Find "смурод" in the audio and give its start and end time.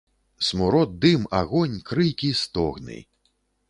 0.47-0.95